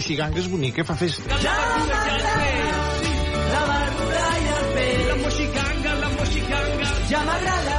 [0.00, 1.28] Moixiganga és bonica, fa festa.
[1.28, 1.56] La
[3.68, 5.02] verdura i el peix.
[5.10, 6.88] La moixiganga, la moixiganga.
[7.12, 7.76] Ja m'agrada.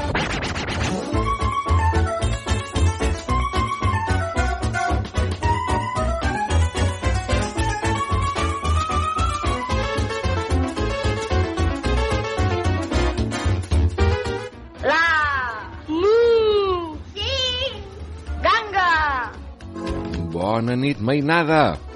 [20.31, 21.90] Bona nit, mainada!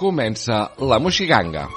[0.00, 1.68] Comença la Moixiganga.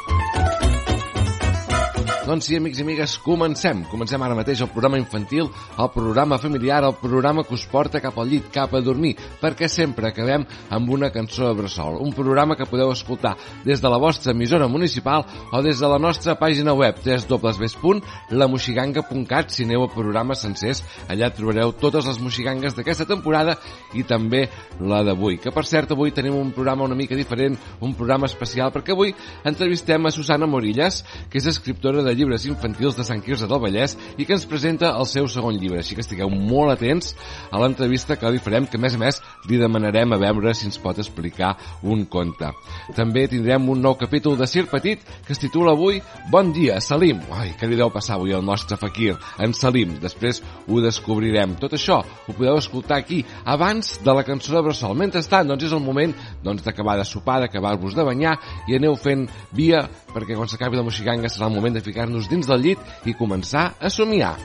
[2.33, 3.83] Doncs sí, amics i amigues, comencem.
[3.91, 8.17] Comencem ara mateix el programa infantil, el programa familiar, el programa que us porta cap
[8.17, 10.41] al llit, cap a dormir, perquè sempre acabem
[10.73, 12.01] amb una cançó de bressol.
[12.01, 15.99] Un programa que podeu escoltar des de la vostra emissora municipal o des de la
[16.01, 20.81] nostra pàgina web www.lamoxiganga.cat si aneu a programes sencers.
[21.13, 23.61] Allà trobareu totes les moxigangues d'aquesta temporada
[23.93, 24.49] i també
[24.81, 25.37] la d'avui.
[25.37, 27.53] Que per cert, avui tenim un programa una mica diferent,
[27.85, 29.13] un programa especial, perquè avui
[29.45, 33.97] entrevistem a Susana Morillas, que és escriptora de llibres infantils de Sant Quirze del Vallès
[34.17, 35.81] i que ens presenta el seu segon llibre.
[35.81, 37.13] Així que estigueu molt atents
[37.51, 40.67] a l'entrevista que li farem, que a més a més li demanarem a veure si
[40.69, 42.53] ens pot explicar un conte.
[42.95, 45.99] També tindrem un nou capítol de Sir Petit que es titula avui
[46.31, 47.19] Bon dia, Salim.
[47.33, 49.97] Ai, què li deu passar avui al nostre fakir, en Salim.
[50.03, 51.57] Després ho descobrirem.
[51.59, 54.95] Tot això ho podeu escoltar aquí abans de la cançó de Bressol.
[54.99, 58.37] Mentrestant, doncs és el moment doncs, d'acabar de sopar, d'acabar-vos de banyar
[58.69, 59.83] i aneu fent via
[60.15, 63.73] perquè quan s'acabi la moixiganga serà el moment de ficar-nos dins del llit i començar
[63.79, 64.37] a somiar.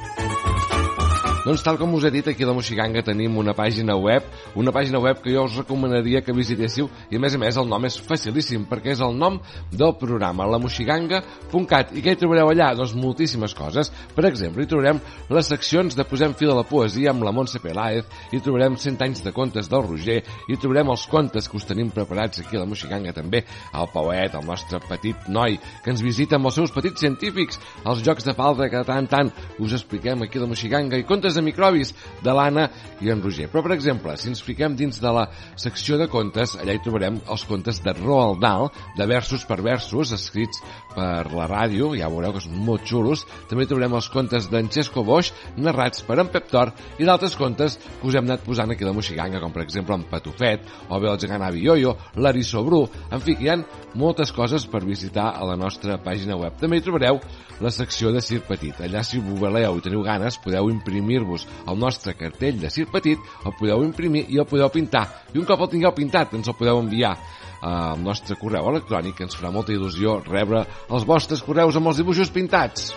[1.48, 4.26] Doncs tal com us he dit, aquí a la Moixiganga tenim una pàgina web,
[4.60, 7.70] una pàgina web que jo us recomanaria que visitéssiu i a més a més el
[7.70, 9.38] nom és facilíssim perquè és el nom
[9.72, 12.66] del programa, lamoxiganga.cat i què hi trobareu allà?
[12.76, 13.88] Doncs moltíssimes coses.
[14.12, 15.00] Per exemple, hi trobarem
[15.32, 19.06] les seccions de Posem fil a la poesia amb la Montse Peláez, hi trobarem 100
[19.08, 22.66] anys de contes del Roger, hi trobarem els contes que us tenim preparats aquí a
[22.66, 26.76] la Moixiganga també, el Pauet, el nostre petit noi que ens visita amb els seus
[26.76, 27.56] petits científics,
[27.88, 31.37] els jocs de falta que tant tant us expliquem aquí a la Moixiganga i contes
[31.38, 31.94] de microbis
[32.24, 32.68] de l'Anna
[33.04, 33.48] i en Roger.
[33.52, 37.20] Però, per exemple, si ens fiquem dins de la secció de contes, allà hi trobarem
[37.30, 38.68] els contes de Roald Dahl,
[38.98, 40.62] de versos per versos, escrits
[40.94, 43.24] per la ràdio, ja veureu que són molt xulos.
[43.50, 47.78] També trobarem els contes d'en Xesco Boix, narrats per en Pep Tor, i d'altres contes
[47.78, 51.00] que us hem anat posant aquí a la Moixiganga, com per exemple en Patufet, o
[51.00, 53.58] bé el gegant Avi Yoyo, l'Arisso Bru, en fi, hi ha
[53.98, 56.58] moltes coses per visitar a la nostra pàgina web.
[56.58, 57.20] També hi trobareu
[57.60, 58.80] la secció de Cir Petit.
[58.84, 63.18] Allà, si ho voleu i teniu ganes, podeu imprimir-vos el nostre cartell de Cir Petit,
[63.44, 65.06] el podeu imprimir i el podeu pintar.
[65.34, 67.16] I un cop el tingueu pintat, ens el podeu enviar
[67.62, 72.30] al nostre correu electrònic, ens farà molta il·lusió rebre els vostres correus amb els dibuixos
[72.34, 72.92] pintats.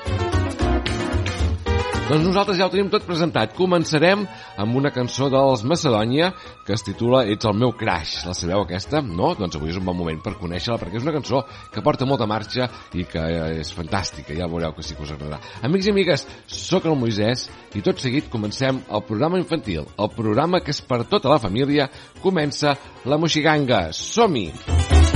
[2.11, 3.53] Doncs nosaltres ja ho tenim tot presentat.
[3.55, 4.25] Començarem
[4.59, 6.33] amb una cançó dels Macedònia
[6.67, 8.25] que es titula Ets el meu crash.
[8.27, 8.99] La sabeu aquesta?
[8.99, 9.29] No?
[9.39, 11.39] Doncs avui és un bon moment per conèixer-la perquè és una cançó
[11.72, 12.67] que porta molta marxa
[12.99, 13.23] i que
[13.61, 14.35] és fantàstica.
[14.35, 15.39] Ja veureu que sí que us agradarà.
[15.63, 17.45] Amics i amigues, sóc el Moisès
[17.79, 19.88] i tot seguit comencem el programa infantil.
[19.95, 21.88] El programa que és per tota la família.
[22.19, 22.75] Comença
[23.07, 23.85] la Moixiganga.
[23.95, 24.49] Som-hi!
[24.51, 25.10] M'agafo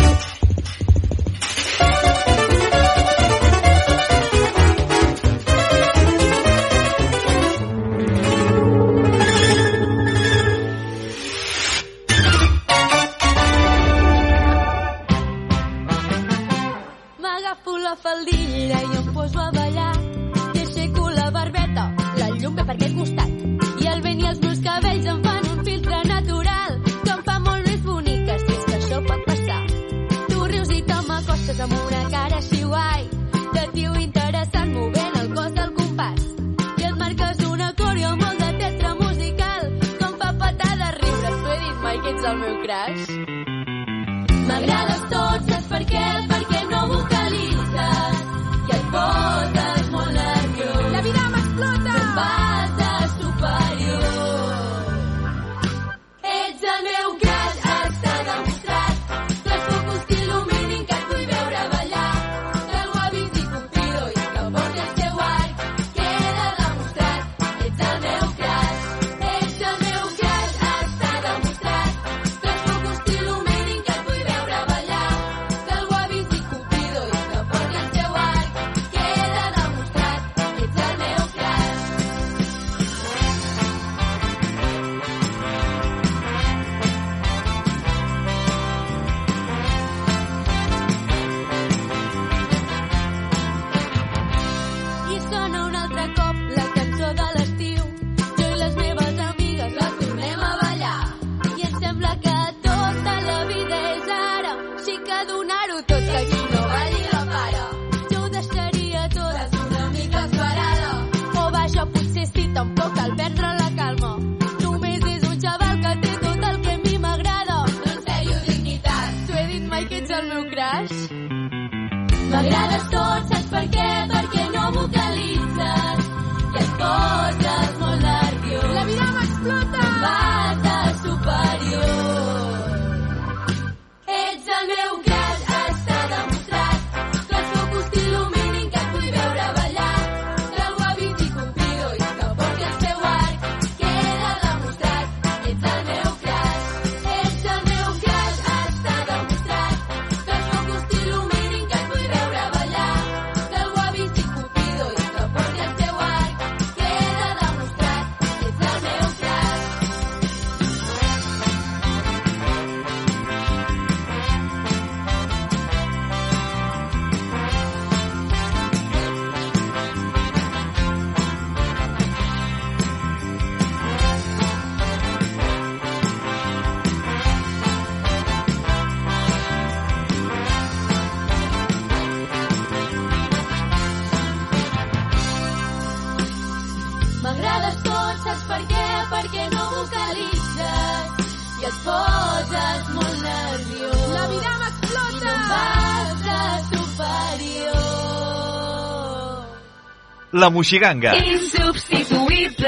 [200.35, 201.13] La Moixiganga.
[201.15, 202.67] Insubstituïble,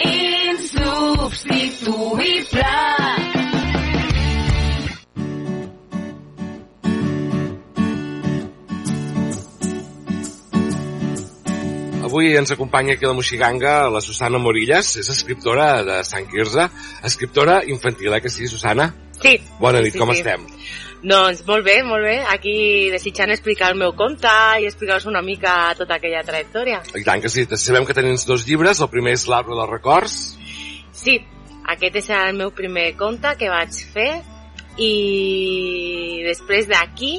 [0.00, 2.64] insubstituïble.
[12.00, 16.72] Avui ens acompanya aquí a la Moixiganga la Susana Morillas, és escriptora de Sant Quirze,
[17.04, 18.88] escriptora infantil, eh que sí, Susana?
[19.20, 19.36] Sí.
[19.60, 20.22] Bona nit, sí, com sí.
[20.22, 20.55] estem?
[21.02, 22.16] Doncs molt bé, molt bé.
[22.32, 22.56] Aquí
[22.90, 26.80] desitjant explicar el meu conte i explicar-vos una mica tota aquella trajectòria.
[26.96, 30.18] I tant que sí, sabem que tens dos llibres, el primer és l'Arbre dels Records,
[30.96, 31.20] Sí,
[31.68, 34.12] aquest és el meu primer conte que vaig fer
[34.80, 37.18] i després d'aquí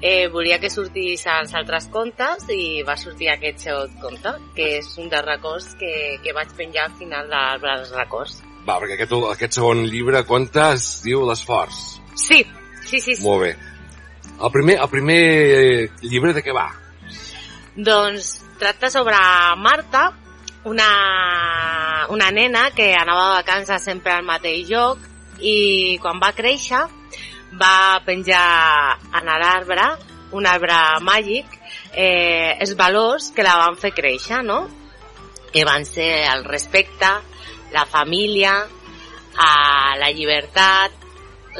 [0.00, 4.88] eh, volia que sortís als altres contes i va sortir aquest segon conte, que és
[5.02, 5.92] un dels records que,
[6.24, 8.40] que vaig penjar al final d'Arbre dels Records.
[8.64, 11.82] va, perquè aquest, aquest segon llibre, conte, es diu L'esforç.
[12.16, 12.42] Sí,
[12.92, 13.16] sí, sí.
[13.16, 13.24] sí.
[13.24, 13.52] Molt bé.
[14.42, 15.22] El primer, el primer
[16.02, 16.68] llibre de què va?
[17.76, 19.18] Doncs tracta sobre
[19.58, 20.10] Marta,
[20.68, 25.00] una, una nena que anava de vacances sempre al mateix lloc
[25.42, 26.84] i quan va créixer
[27.58, 29.88] va penjar en l'arbre,
[30.32, 31.58] un arbre màgic,
[31.92, 34.64] eh, els valors que la van fer créixer, no?
[35.52, 37.10] Que van ser el respecte,
[37.72, 38.54] la família,
[39.36, 39.52] a
[40.00, 41.01] la llibertat,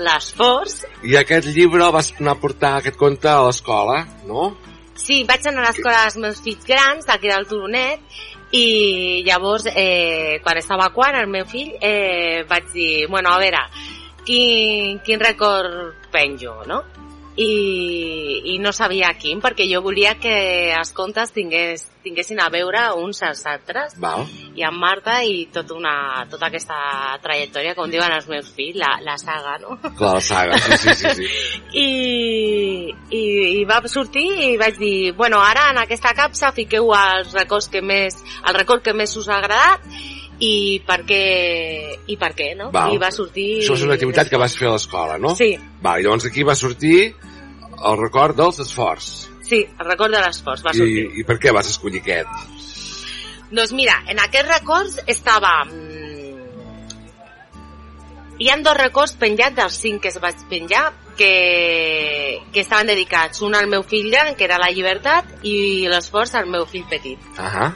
[0.01, 4.53] l'esforç I aquest llibre vas anar a portar aquest conte a l'escola, no?
[4.95, 8.05] Sí, vaig anar a l'escola dels meus fills grans, d'aquí del Turonet,
[8.53, 13.65] i llavors, eh, quan estava quan, el meu fill, eh, vaig dir, bueno, a veure,
[14.27, 16.83] quin, quin record penjo, no?
[17.33, 20.35] I, i no sabia quin, perquè jo volia que
[20.77, 24.27] els contes tingués, tinguessin a veure uns als altres, Val.
[24.53, 26.77] i amb Marta i tot una, tota aquesta
[27.25, 29.79] trajectòria, com diuen els meus fills, la, la saga, no?
[29.97, 31.15] Clar, la saga, sí, sí, sí.
[31.23, 31.31] sí.
[31.83, 31.89] I,
[33.17, 33.23] i,
[33.63, 37.81] i va sortir i vaig dir, bueno, ara en aquesta capsa fiqueu els records que
[37.81, 39.89] més, el record que més us ha agradat
[40.43, 41.21] i per què,
[42.11, 42.71] i per què, no?
[42.75, 42.95] Val.
[42.97, 43.49] I va sortir...
[43.63, 45.37] Això és una activitat que vas fer a l'escola, no?
[45.39, 45.53] Sí,
[45.85, 49.11] Va, i llavors aquí va sortir el record dels esforç.
[49.47, 51.07] sí, el record de l'esforç va I, sortir.
[51.21, 52.59] I per què vas escollir aquest?
[53.53, 55.55] Doncs mira, en aquests records estava...
[55.69, 56.01] mm,
[58.43, 60.87] Hi han dos records penjats dels cinc que es vaig penjar
[61.19, 63.43] que, que estaven dedicats.
[63.47, 67.21] Un al meu fill gran, que era la llibertat, i l'esforç al meu fill petit.
[67.39, 67.69] Ahà.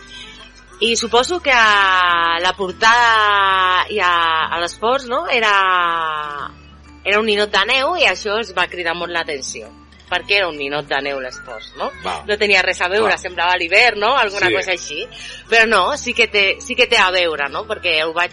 [0.81, 4.13] I suposo que a la portada i a,
[4.53, 5.23] a l'esforç no?
[5.33, 5.55] era,
[7.05, 9.71] era un ninot de neu i això es va cridar molt l'atenció
[10.07, 11.89] perquè era un ninot de neu l'esforç, no?
[12.05, 12.21] Val.
[12.29, 13.19] No tenia res a veure, Clar.
[13.19, 14.13] semblava l'hivern, no?
[14.15, 14.55] Alguna Sí.
[14.55, 15.01] cosa així.
[15.51, 17.65] Però no, sí que, té, sí que té a veure, no?
[17.67, 18.31] Perquè ho vaig,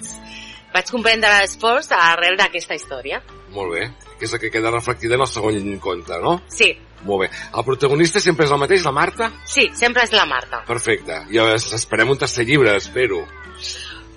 [0.72, 3.24] vaig comprendre l'esforç arrel d'aquesta història.
[3.50, 3.88] Molt bé.
[4.20, 6.44] Que és el que queda reflectida en el segon conte, no?
[6.48, 7.30] Sí, Molt bé.
[7.58, 9.32] El protagonista sempre és el mateix, la Marta?
[9.46, 10.64] sí, sempre és la Marta.
[10.68, 11.24] Perfecte.
[11.32, 13.26] I es- esperem un tercer llibre, espero.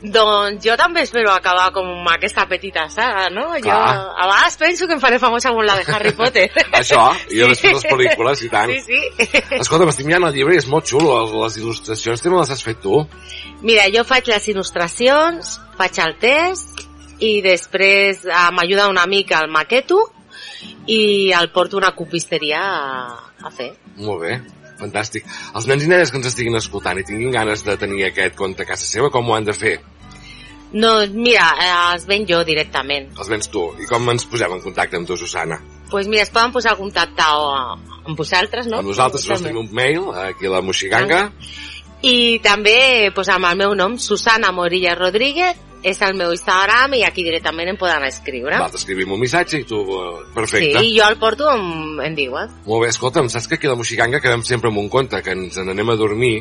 [0.02, 3.46] Doncs jo també espero acabar com aquesta petita saga, no?
[3.56, 3.94] Jo Clar.
[4.14, 6.50] a vegades penso que em faré famosa amb la de Harry Potter.
[6.80, 7.00] Això,
[7.32, 8.70] i després les pel·lícules, i tant.
[8.70, 9.30] Sí, sí.
[9.62, 11.16] Escolta, m'estic mirant el llibre i és molt xulo.
[11.42, 13.00] Les, il·lustracions també les has fet tu.
[13.64, 16.84] Mira, jo faig les il·lustracions, faig el test
[17.24, 20.02] i després eh, m'ajuda una mica el maqueto
[20.86, 23.72] i el porto a una copisteria a, a fer.
[23.96, 24.38] Molt bé.
[24.76, 25.24] Fantàstic.
[25.56, 28.64] Els nens i nenes que ens estiguin escoltant i tinguin ganes de tenir aquest conte
[28.64, 29.78] a casa seva, com ho han de fer?
[30.76, 33.08] No, mira, eh, els ven jo directament.
[33.16, 33.62] Els vens tu.
[33.80, 35.60] I com ens posem en contacte amb tu, Susana?
[35.60, 38.80] Doncs pues mira, es poden posar en contacte o amb vosaltres, no?
[38.82, 39.48] Amb nosaltres També.
[39.48, 41.20] tenim un mail, aquí a la Moxiganga.
[42.02, 47.04] I també pues, amb el meu nom, Susana Morilla Rodríguez, és el meu Instagram i
[47.06, 48.58] aquí directament em poden escriure.
[48.58, 49.78] Va, t'escrivim un missatge i tu...
[49.94, 50.80] eh, Perfecte.
[50.82, 52.50] Sí, jo el porto en, en diuen.
[52.66, 55.36] Molt bé, escolta'm, saps que aquí a la Moxiganga quedem sempre amb un conte, que
[55.36, 56.40] ens n'anem a dormir.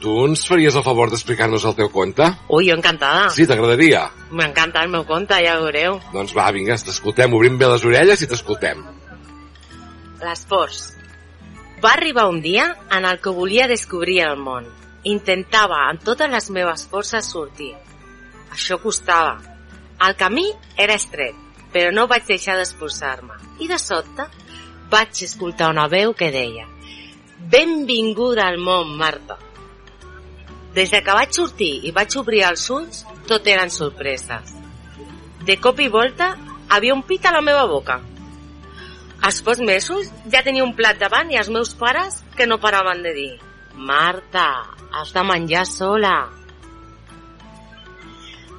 [0.00, 2.26] Tu ens faries el favor d'explicar-nos el teu conte?
[2.52, 3.28] Ui, jo encantada.
[3.32, 4.02] Sí, t'agradaria?
[4.32, 6.00] M'encanta el meu conte, ja ho veureu.
[6.12, 8.82] Doncs va, vinga, t'escoltem, obrim bé les orelles i t'escoltem.
[10.24, 10.82] Les pors.
[11.84, 14.68] Va arribar un dia en el que volia descobrir el món.
[15.04, 17.74] Intentava amb totes les meves forces sortir.
[18.54, 19.40] Això costava.
[20.06, 20.46] El camí
[20.78, 21.34] era estret,
[21.74, 23.36] però no vaig deixar d'esforçar-me.
[23.60, 24.28] I de sobte
[24.92, 26.68] vaig escoltar una veu que deia
[27.50, 29.36] Benvinguda al món, Marta.
[30.74, 34.54] Des de que vaig sortir i vaig obrir els ulls, tot eren sorpreses.
[35.44, 36.32] De cop i volta,
[36.72, 37.98] havia un pit a la meva boca.
[39.24, 43.02] Als pocs mesos ja tenia un plat davant i els meus pares que no paraven
[43.04, 43.30] de dir
[43.74, 44.48] Marta,
[44.94, 46.14] has de menjar sola.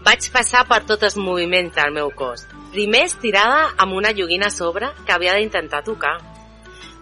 [0.06, 2.44] Vaig passar per tots els moviments del meu cos.
[2.76, 6.20] Primer estirada amb una joguina a sobre que havia d'intentar tocar.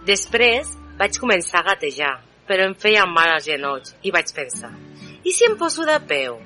[0.08, 2.14] Després vaig començar a gatejar,
[2.48, 4.72] però em feien mal als genolls i vaig pensar,
[5.20, 6.40] i si em poso de peu?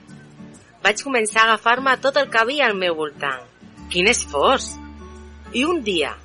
[0.83, 3.47] Vaig començar a agafar-me tot el que havia al meu voltant.
[3.93, 4.73] Quin esforç!
[5.55, 6.17] I un dia,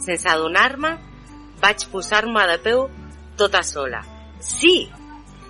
[0.00, 0.96] sense adonar-me,
[1.60, 2.86] vaig posar-me de peu
[3.36, 4.00] tota sola.
[4.40, 4.88] Sí,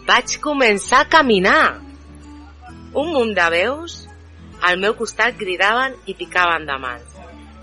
[0.06, 1.78] vaig començar a caminar.
[2.92, 4.02] Un munt de veus
[4.62, 7.18] al meu costat cridaven i picaven de mans.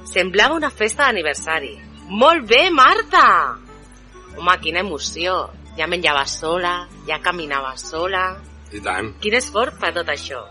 [0.10, 1.76] Semblava una festa d'aniversari.
[2.10, 3.26] Molt bé, Marta!
[4.38, 5.50] Home, quina emoció.
[5.78, 6.74] Ja menjava sola,
[7.08, 8.24] ja caminava sola.
[8.76, 9.14] I tant.
[9.24, 10.42] Quin esforç per tot això.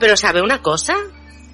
[0.00, 0.96] Però sabeu una cosa?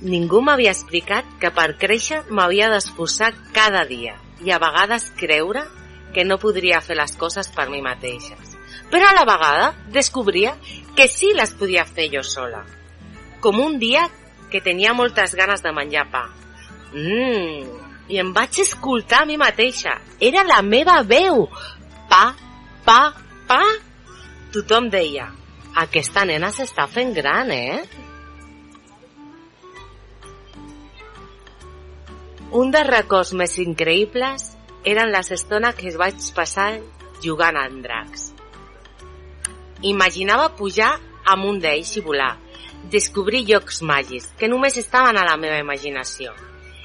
[0.01, 5.67] Ningú m'havia explicat que per créixer m'havia d'esforçar cada dia i a vegades creure
[6.15, 8.57] que no podria fer les coses per mi mateixes.
[8.91, 10.57] Però a la vegada descobria
[10.97, 12.65] que sí les podia fer jo sola.
[13.41, 14.05] Com un dia
[14.51, 16.27] que tenia moltes ganes de menjar pa.
[16.93, 17.81] Mmm,
[18.11, 19.95] i em vaig escoltar a mi mateixa.
[20.21, 21.47] Era la meva veu.
[22.11, 22.35] Pa,
[22.85, 23.01] pa,
[23.49, 23.63] pa.
[24.51, 25.29] Tothom deia,
[25.79, 27.85] aquesta nena s'està fent gran, eh?
[32.51, 34.49] Un dels records més increïbles
[34.91, 36.73] eren les estones que vaig passar
[37.23, 38.33] jugant amb dracs.
[39.87, 40.97] Imaginava pujar
[41.33, 42.35] amb un d'ells i volar,
[42.93, 46.35] descobrir llocs màgics que només estaven a la meva imaginació.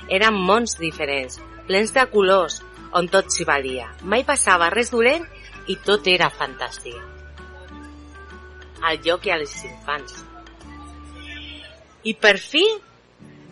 [0.09, 2.61] Eren mons diferents, plens de colors,
[2.95, 3.89] on tot s'hi valia.
[4.03, 5.25] Mai passava res dolent
[5.67, 7.01] i tot era fantasia.
[8.85, 10.21] Al joc i als infants.
[12.05, 12.63] I per fi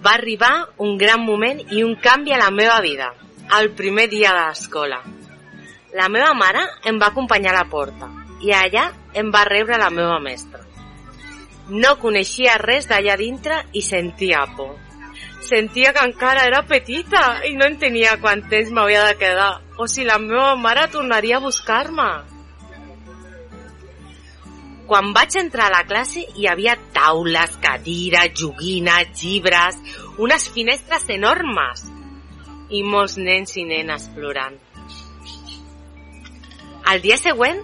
[0.04, 0.54] va arribar
[0.86, 3.14] un gran moment i un canvi a la meva vida,
[3.60, 5.00] el primer dia de l'escola.
[5.98, 8.10] La meva mare em va acompanyar a la porta
[8.44, 10.62] i allà em va rebre la meva mestra.
[11.70, 14.76] No coneixia res d'allà dintre i sentia por.
[15.44, 20.04] Sentia que encara era petita i no entenia quant temps m'havia de quedar o si
[20.08, 22.10] la meva mare tornaria a buscar-me.
[24.88, 29.80] Quan vaig entrar a la classe hi havia taules, cadires, joguines, llibres,
[30.20, 31.86] unes finestres enormes
[32.70, 34.60] i molts nens i nenes plorant.
[36.92, 37.64] El dia següent,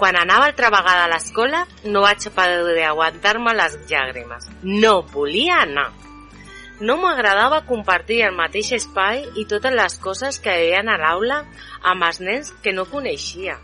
[0.00, 4.48] quan anava altra vegada a l'escola, no vaig poder aguantar-me les llàgrimes.
[4.64, 5.90] No volia anar.
[6.80, 11.42] No m'agradava compartir el mateix espai i totes les coses que veien a l'aula
[11.92, 13.58] amb els nens que no coneixia.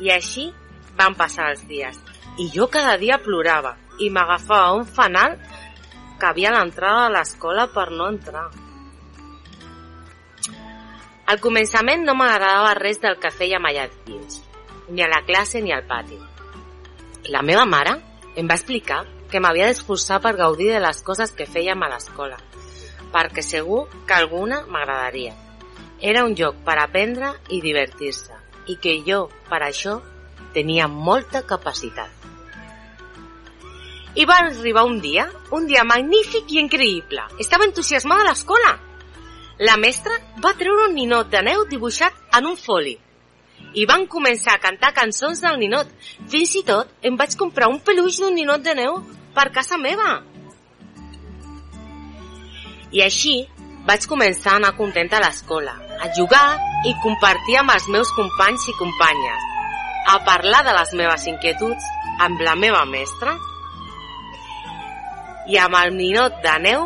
[0.00, 0.48] I així
[0.96, 2.00] van passar els dies.
[2.40, 5.36] I jo cada dia plorava i m'agafava un fanal
[6.16, 8.48] que havia a l'entrada de l'escola per no entrar.
[11.28, 14.40] Al començament no m'agradava res del que fèiem allà dins,
[14.90, 16.18] ni a la classe ni al pati.
[17.30, 17.96] La meva mare
[18.36, 22.38] em va explicar que m'havia d'esforçar per gaudir de les coses que fèiem a l'escola,
[23.14, 25.34] perquè segur que alguna m'agradaria.
[26.00, 28.34] Era un joc per aprendre i divertir-se,
[28.66, 30.00] i que jo, per això,
[30.54, 32.10] tenia molta capacitat.
[34.18, 37.22] I va arribar un dia, un dia magnífic i increïble.
[37.38, 38.72] Estava entusiasmada a l'escola.
[39.62, 42.96] La mestra va treure un ninot de neu dibuixat en un foli.
[43.74, 45.90] I van començar a cantar cançons del ninot.
[46.30, 48.98] Fins i tot em vaig comprar un peluix d'un ninot de neu
[49.36, 50.20] per casa meva.
[52.90, 53.36] I així
[53.86, 58.66] vaig començar a anar contenta a l'escola, a jugar i compartir amb els meus companys
[58.68, 59.46] i companyes,
[60.10, 61.86] a parlar de les meves inquietuds
[62.26, 63.38] amb la meva mestra.
[65.50, 66.82] i amb el ninot de neu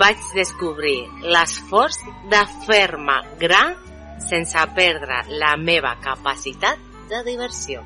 [0.00, 0.98] vaig descobrir
[1.34, 1.98] l'esforç
[2.32, 3.74] de fer-me gran
[4.24, 7.84] sense perdre la meva capacitat de diversió.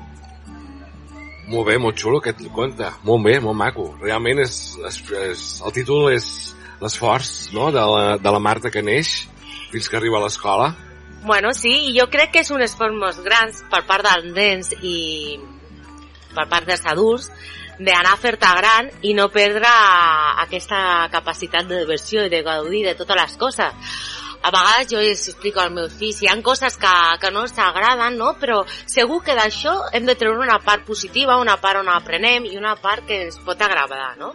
[1.51, 2.87] Molt bé, molt xulo aquest conte.
[3.03, 3.89] Molt bé, molt maco.
[4.01, 4.99] Realment és, és,
[5.33, 6.25] és el títol és
[6.81, 7.69] l'esforç no?
[7.71, 9.23] de, la, de la Marta que neix
[9.71, 10.71] fins que arriba a l'escola.
[11.23, 14.71] Bueno, sí, i jo crec que és un esforç molt gran per part dels nens
[14.81, 14.95] i
[16.33, 17.29] per part dels adults
[17.79, 19.69] d'anar a fer-te gran i no perdre
[20.43, 23.95] aquesta capacitat de diversió i de gaudir de totes les coses.
[24.43, 27.55] A vegades jo els explico als meus fills, hi ha coses que, que no ens
[27.63, 28.33] agraden, no?
[28.41, 28.57] però
[28.91, 32.75] segur que d'això hem de treure una part positiva, una part on aprenem i una
[32.75, 34.33] part que ens pot agradar, no?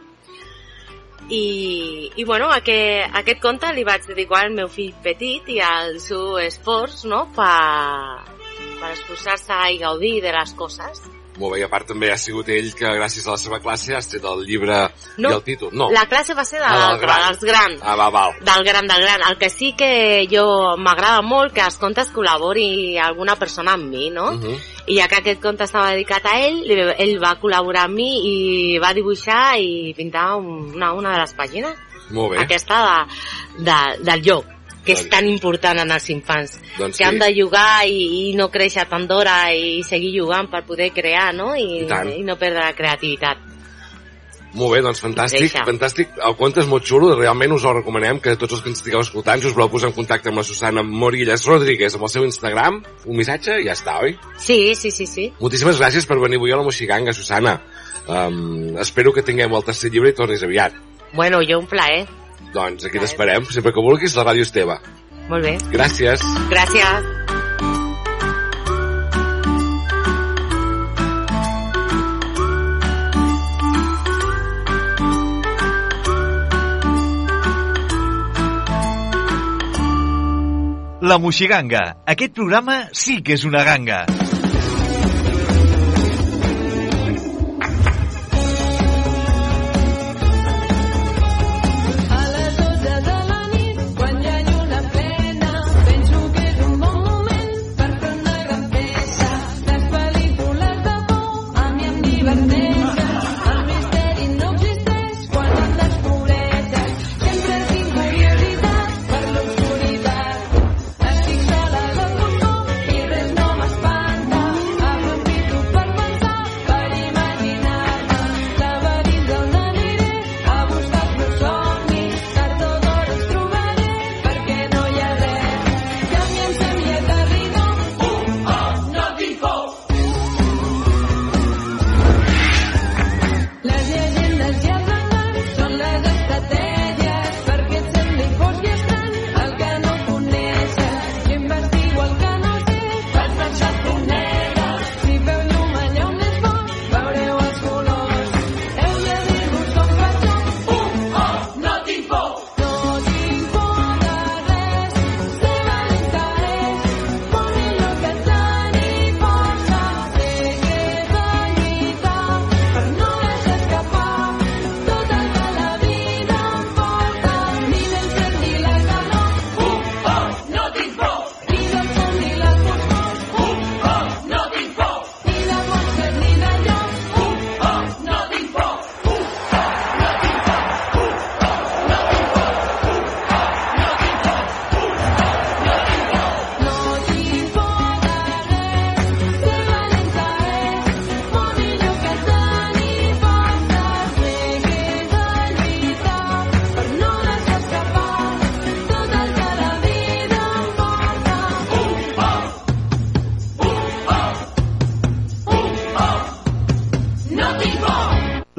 [1.28, 5.98] I, i bueno, aquest, aquest conte li vaig dedicar al meu fill petit i al
[6.00, 7.26] seu esforç no?
[7.36, 8.24] per,
[8.80, 11.04] per esforçar-se i gaudir de les coses.
[11.38, 13.94] Molt bé, i a part també ha sigut ell que gràcies a la seva classe
[13.94, 15.70] has tret el llibre No, i el títol.
[15.72, 17.26] No, La classe va ser de Ah, del l'altre, gran.
[17.28, 17.80] dels grans.
[17.82, 18.32] Ah, va, val.
[18.40, 19.20] Del gran, del gran.
[19.30, 24.10] El que sí que jo m'agrada molt que els contes col·labori alguna persona amb mi,
[24.10, 24.32] no?
[24.32, 24.58] Uh -huh.
[24.86, 26.64] I ja que aquest conte estava dedicat a ell,
[26.98, 31.76] ell va col·laborar amb mi i va dibuixar i pintar una, una de les pàgines.
[32.10, 32.38] Molt bé.
[32.38, 33.06] Aquesta
[33.58, 34.44] de, de, del lloc,
[34.84, 36.56] que és tan important en els infants.
[36.78, 37.08] Doncs que sí.
[37.08, 41.30] han de jugar i, i no créixer tant d'hora i seguir jugant per poder crear,
[41.36, 41.54] no?
[41.56, 43.48] I, I i no perdre la creativitat.
[44.56, 45.62] Molt bé, doncs fantàstic, Deixa.
[45.68, 46.14] fantàstic.
[46.24, 49.02] El conte és molt xulo, realment us el recomanem que tots els que ens estigueu
[49.04, 52.80] escoltant us voleu posar en contacte amb la Susana Morillas Rodríguez amb el seu Instagram,
[53.04, 54.16] un missatge i ja està, oi?
[54.40, 55.28] Sí, sí, sí, sí.
[55.42, 57.58] Moltíssimes gràcies per venir avui a la Moxiganga, Susana.
[58.08, 60.80] Um, espero que tinguem el tercer llibre i tornis aviat.
[61.12, 62.06] Bueno, jo un plaer.
[62.54, 64.80] Doncs aquí t'esperem, sempre que vulguis, la ràdio és teva.
[65.28, 65.56] Molt bé.
[65.74, 66.24] Gràcies.
[66.48, 67.14] Gràcies.
[81.08, 81.84] La Moixiganga.
[82.10, 84.02] Aquest programa sí que és una ganga.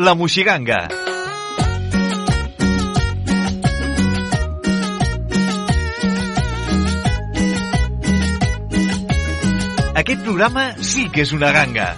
[0.09, 0.77] La Moixiganga.
[10.01, 11.91] Aquest programa sí que és una ganga.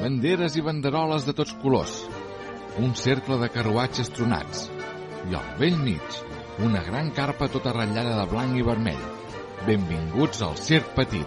[0.00, 1.98] Banderes i banderoles de tots colors.
[2.80, 4.71] Un cercle de carruatges tronats.
[5.32, 6.16] I al vell mig,
[6.60, 9.04] una gran carpa tota ratllada de blanc i vermell.
[9.64, 11.24] Benvinguts al Circ Petit.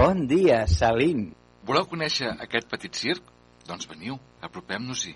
[0.00, 1.26] Bon dia, Salim.
[1.68, 3.28] Voleu conèixer aquest petit circ?
[3.68, 4.16] Doncs veniu,
[4.48, 5.12] apropem-nos-hi.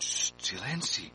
[0.00, 1.10] Silenci.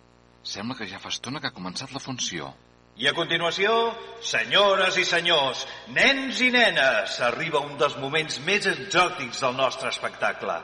[0.46, 2.54] Sembla que ja fa estona que ha començat la funció.
[3.00, 3.74] I a continuació,
[4.20, 5.62] senyores i senyors,
[5.96, 10.58] nens i nenes, arriba un dels moments més exòtics del nostre espectacle.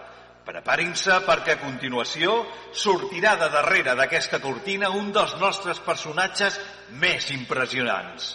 [0.43, 2.41] Preparin-se perquè a continuació
[2.75, 6.59] sortirà de darrere d'aquesta cortina un dels nostres personatges
[6.99, 8.33] més impressionants.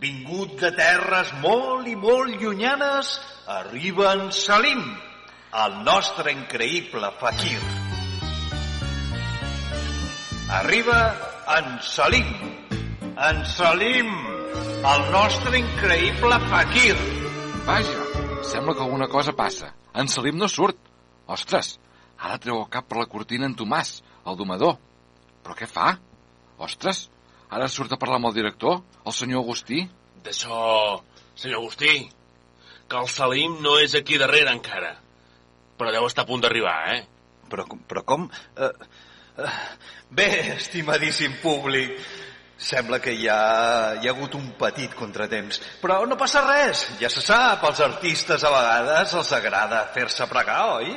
[0.00, 3.12] Vingut de terres molt i molt llunyanes,
[3.60, 4.82] arriba en Salim,
[5.66, 7.60] el nostre increïble fakir.
[10.64, 11.00] Arriba
[11.60, 12.63] en Salim,
[13.16, 14.08] en Salim,
[14.84, 16.94] el nostre increïble fakir.
[17.66, 18.02] Vaja,
[18.42, 19.72] sembla que alguna cosa passa.
[19.94, 20.78] En Salim no surt.
[21.30, 21.78] Ostres,
[22.18, 24.76] ara treu el cap per la cortina en Tomàs, el domador.
[25.44, 25.94] Però què fa?
[26.58, 27.06] Ostres,
[27.50, 29.84] ara surt a parlar amb el director, el senyor Agustí.
[30.24, 31.00] D'això,
[31.38, 31.94] senyor Agustí,
[32.88, 34.96] que el Salim no és aquí darrere encara.
[35.78, 37.00] Però deu estar a punt d'arribar, eh?
[37.50, 38.28] Però, però com...
[38.58, 38.70] Uh,
[39.38, 39.56] uh,
[40.10, 41.96] bé, estimadíssim públic,
[42.56, 45.60] sembla que hi ha, hi ha hagut un petit contratemps.
[45.82, 50.60] Però no passa res, ja se sap, als artistes a vegades els agrada fer-se pregar,
[50.78, 50.94] oi?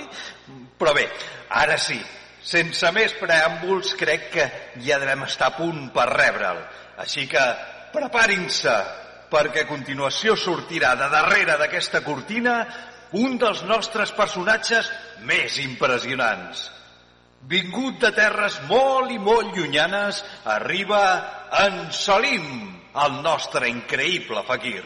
[0.77, 1.07] Però bé,
[1.49, 1.97] ara sí,
[2.43, 4.45] sense més preàmbuls, crec que
[4.85, 6.61] ja devem estar a punt per rebre'l.
[7.03, 7.43] Així que
[7.93, 8.77] preparin-se,
[9.31, 12.61] perquè a continuació sortirà de darrere d'aquesta cortina
[13.17, 14.89] un dels nostres personatges
[15.27, 16.67] més impressionants.
[17.45, 21.01] Vingut de terres molt i molt llunyanes, arriba
[21.63, 22.47] en Salim,
[22.97, 24.81] el nostre increïble fakir.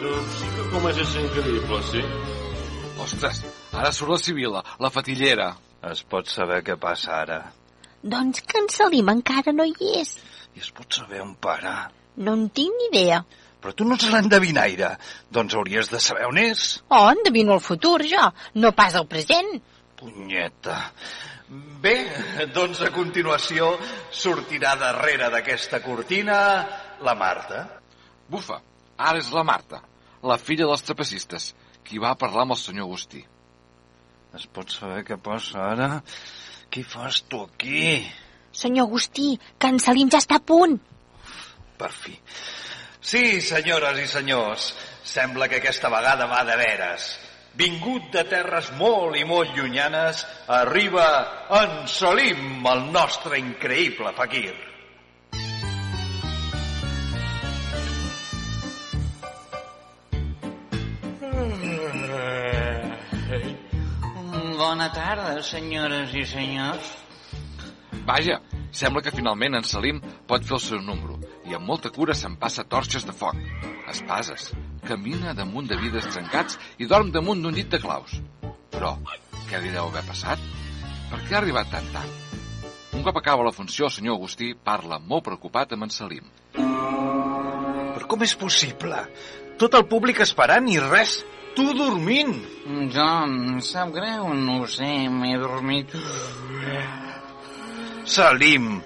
[0.00, 2.04] Doncs sí que increïble, sí?
[3.00, 3.40] Ostres,
[3.72, 5.54] ara surt la Sibila, la fatillera.
[5.90, 7.38] Es pot saber què passa ara.
[8.02, 10.12] Doncs que en Salim encara no hi és.
[10.56, 11.90] I es pot saber on para.
[12.16, 13.22] No en tinc ni idea.
[13.60, 14.94] Però tu no ets l'endevinaire.
[15.32, 16.80] Doncs hauries de saber on és.
[16.88, 19.58] Oh, endevino el futur, jo, no pas el present.
[20.00, 20.78] Punyeta.
[21.82, 21.96] Bé,
[22.54, 23.72] doncs a continuació
[24.14, 26.36] sortirà darrere d'aquesta cortina
[27.02, 27.64] la Marta.
[28.30, 28.60] Bufa,
[28.96, 29.80] ara és la Marta,
[30.22, 31.50] la filla dels trapecistes,
[31.82, 33.24] qui va parlar amb el senyor Agustí.
[34.38, 35.88] Es pot saber què passa ara?
[36.70, 37.96] Què fas tu aquí?
[38.54, 40.78] Senyor Agustí, que en Salim ja està a punt.
[41.80, 42.14] Per fi.
[43.00, 47.06] Sí, senyores i senyors, sembla que aquesta vegada va de veres.
[47.56, 51.06] Vingut de terres molt i molt llunyanes, arriba
[51.56, 54.52] en Salim, el nostre increïble fakir.
[64.60, 66.94] Bona tarda, senyores i senyors.
[68.04, 71.16] Vaja, sembla que finalment en Salim pot fer el seu número
[71.50, 73.38] i amb molta cura se'n passa torxes de foc,
[73.90, 74.50] espases,
[74.86, 78.20] camina damunt de vidres trencats i dorm damunt d'un llit de claus.
[78.70, 78.94] Però,
[79.50, 80.44] què li deu haver passat?
[81.10, 82.36] Per què ha arribat tan tard?
[82.94, 86.30] Un cop acaba la funció, el senyor Agustí parla molt preocupat amb en Salim.
[86.54, 89.02] Però com és possible?
[89.58, 91.18] Tot el públic esperant i res,
[91.58, 92.36] tu dormint.
[92.94, 95.98] John, em sap greu, no ho sé, m'he dormit.
[98.06, 98.76] Salim,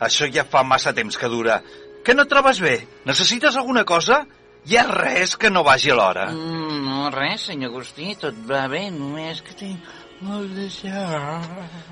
[0.00, 1.60] això ja fa massa temps que dura.
[2.04, 2.76] Que no et trobes bé?
[3.08, 4.24] Necessites alguna cosa?
[4.68, 6.26] Hi ha res que no vagi a l'hora.
[6.32, 9.88] Mm, no, res, senyor Agustí, tot va bé, només que tinc
[10.24, 11.46] molt de son.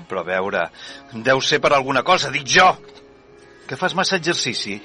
[0.09, 0.67] Però a veure,
[1.25, 2.69] deu ser per alguna cosa, dic jo.
[3.67, 4.79] Que fas massa exercici,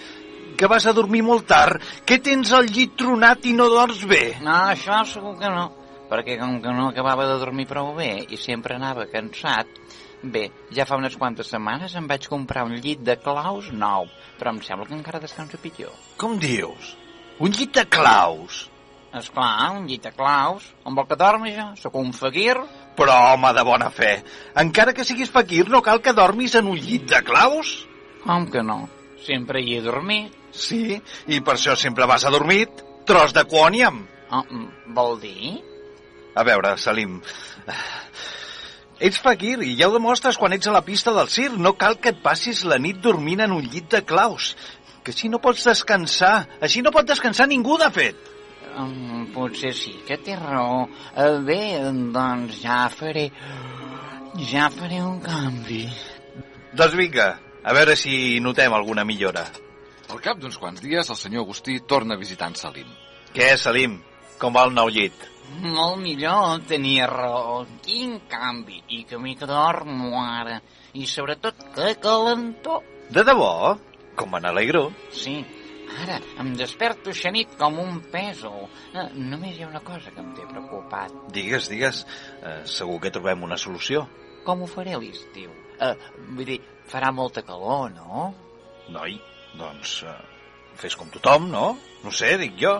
[0.58, 4.22] que vas a dormir molt tard, que tens el llit tronat i no dorms bé.
[4.44, 5.66] No, això segur que no,
[6.10, 9.68] perquè com que no acabava de dormir prou bé i sempre anava cansat,
[10.22, 14.54] bé, ja fa unes quantes setmanes em vaig comprar un llit de claus nou, però
[14.54, 15.94] em sembla que encara descansa pitjor.
[16.20, 16.96] Com dius?
[17.38, 18.66] Un llit de claus?
[19.14, 20.66] Esclar, un llit de claus.
[20.84, 21.70] On vol que dormi jo?
[21.80, 22.58] Sóc un fakir.
[22.98, 24.10] Però, home, de bona fe,
[24.58, 27.86] encara que siguis fakir no cal que dormis en un llit de claus?
[28.24, 28.82] Com que no?
[29.24, 30.34] Sempre hi he dormit.
[30.52, 32.82] Sí, i per això sempre vas adormit.
[33.08, 34.02] Tros de quòniam.
[34.34, 34.44] Oh,
[34.98, 35.56] vol dir?
[36.36, 37.20] A veure, Salim...
[38.98, 41.54] Ets fakir i ja ho demostres quan ets a la pista del circ.
[41.58, 44.54] No cal que et passis la nit dormint en un llit de claus.
[45.06, 46.48] Que així no pots descansar.
[46.60, 48.26] Així no pot descansar ningú, de fet.
[48.78, 50.84] Um, potser sí que té raó.
[51.14, 51.60] Uh, bé,
[52.14, 53.28] doncs ja faré...
[54.38, 55.86] Ja faré un canvi.
[56.76, 57.30] Doncs vinga,
[57.64, 59.46] a veure si notem alguna millora.
[60.12, 62.92] Al cap d'uns quants dies, el senyor Agustí torna a visitar en Salim.
[63.34, 63.98] Què, Salim?
[64.38, 65.26] Com va el nou llit?
[65.56, 67.64] Molt millor, tenia raó.
[67.84, 68.82] Quin canvi.
[68.88, 70.60] I que que dormo ara.
[70.94, 72.82] I sobretot que calentor.
[73.10, 73.78] De debò?
[74.16, 74.92] Com me n'alegro.
[75.10, 75.44] Sí,
[76.02, 78.68] ara em desperto xanit com un pèsol.
[78.92, 81.12] Eh, només hi ha una cosa que em té preocupat.
[81.32, 82.04] Digues, digues,
[82.42, 84.06] eh, segur que trobem una solució.
[84.44, 85.50] Com ho faré l'estiu?
[85.80, 85.94] Eh,
[86.30, 88.34] vull dir, farà molta calor, no?
[88.88, 89.18] Noi,
[89.56, 90.18] doncs eh,
[90.76, 91.76] fes com tothom, no?
[92.04, 92.76] No sé, dic jo.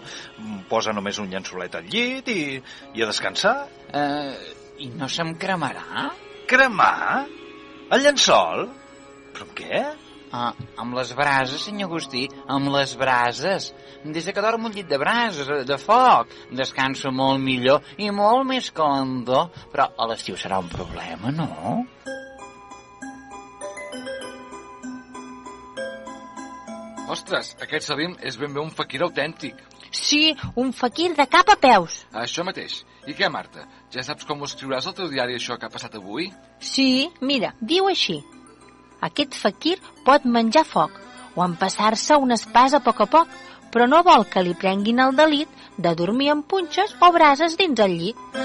[0.71, 2.41] Posa només un llençolet al llit i,
[2.95, 3.57] i a descansar.
[3.93, 4.35] Eh,
[4.85, 6.11] I no se'm cremarà?
[6.49, 7.25] Cremar?
[7.91, 8.69] El llençol?
[9.35, 9.83] Però amb què?
[10.29, 13.71] Ah, amb les brases, senyor Agustí, amb les brases.
[14.05, 18.45] Des de que dormo al llit de brases, de foc, descanso molt millor i molt
[18.51, 19.47] més condo.
[19.73, 21.87] Però a l'estiu serà un problema, no?
[27.09, 29.57] Ostres, aquest Salim és ben bé un faquir autèntic.
[29.91, 32.03] Sí, un faquir de cap a peus.
[32.13, 32.83] Això mateix.
[33.09, 33.65] I què, Marta?
[33.95, 36.29] Ja saps com ho escriuràs al teu diari això que ha passat avui?
[36.61, 38.19] Sí, mira, diu així.
[39.09, 41.01] Aquest faquir pot menjar foc
[41.35, 43.33] o empassar-se un espàs a poc a poc,
[43.73, 47.81] però no vol que li prenguin el delit de dormir amb punxes o brases dins
[47.81, 48.45] el llit.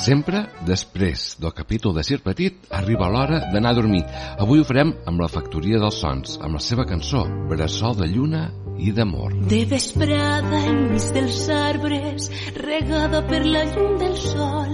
[0.00, 4.00] Sempre després del capítol de Circ Petit arriba l'hora d'anar a dormir.
[4.40, 8.46] Avui ho farem amb la Factoria dels Sons, amb la seva cançó Bressol de Lluna
[8.80, 9.34] i d'Amor.
[9.50, 14.72] De vesprada enmig dels arbres, regada per la llum del sol,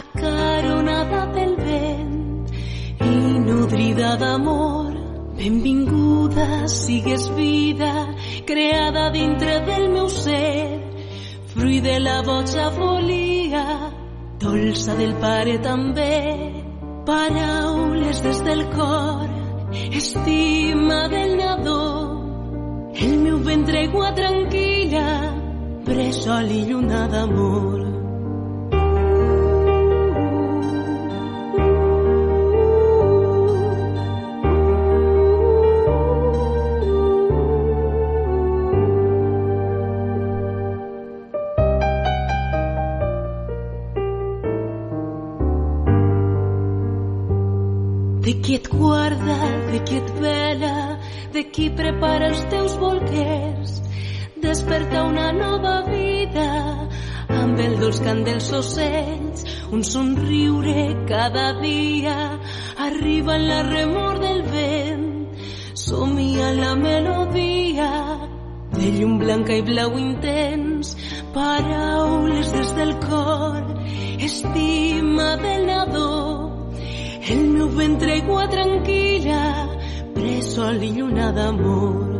[0.00, 2.16] acaronada pel vent
[3.04, 4.96] i nodrida d'amor.
[5.36, 7.92] Benvinguda sigues vida,
[8.48, 10.80] creada dintre del meu ser,
[11.52, 13.66] fruit de la boja volia,
[14.38, 16.14] dolça del pare també,
[17.06, 19.26] paraules des del cor,
[20.00, 21.82] estima del nadó,
[22.94, 25.10] el meu ventre aigua tranquil·la,
[25.88, 27.87] bressol i lluna d'amor.
[48.28, 49.36] De qui et guarda,
[49.72, 50.98] de qui et vela,
[51.32, 53.70] de qui prepara els teus bolquers.
[54.42, 56.48] Desperta una nova vida
[57.38, 62.18] amb el dolç cant dels ocells, un somriure cada dia,
[62.90, 65.08] arriba en la remor del vent,
[65.86, 67.90] somia la melodia.
[68.76, 70.98] De llum blanca i blau intens,
[71.32, 73.72] paraules des del cor,
[74.28, 76.27] estima del nadó,
[77.34, 79.40] el meu ventre aigua tranquil·la,
[80.14, 82.14] bressol i lluna d'amor.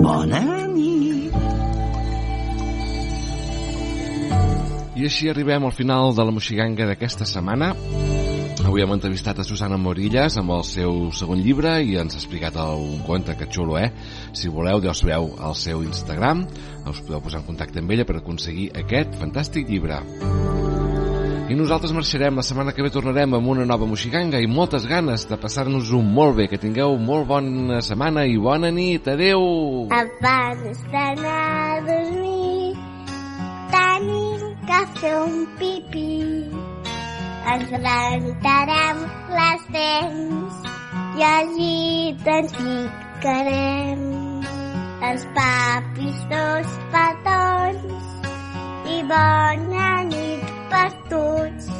[0.00, 1.40] Bona nit.
[5.00, 7.72] I així arribem al final de la moxiganga d'aquesta setmana.
[8.70, 12.54] Avui hem entrevistat a Susana Morillas amb el seu segon llibre i ens ha explicat
[12.70, 13.88] un conte que xulo, eh?
[14.30, 16.44] Si voleu, ja us veu al seu Instagram,
[16.86, 19.98] us podeu posar en contacte amb ella per aconseguir aquest fantàstic llibre.
[21.50, 25.26] I nosaltres marxarem, la setmana que ve tornarem amb una nova moxiganga i moltes ganes
[25.26, 29.88] de passar-nos-ho molt bé, que tingueu molt bona setmana i bona nit, adeu!
[29.90, 31.38] Abans d'anar
[31.74, 32.76] a dormir
[33.74, 36.69] tenim que fer un pipí.
[37.48, 38.98] Ens rentarem
[39.36, 40.68] les dents
[41.18, 44.04] i al llit ens ficarem
[45.10, 51.72] els papis dos petons i bona nit per tots